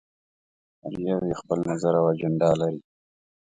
هر 0.81 0.93
يو 1.09 1.19
یې 1.29 1.35
خپل 1.41 1.59
نظر 1.71 1.93
او 1.99 2.05
اجنډا 2.11 2.49
لري. 2.61 2.79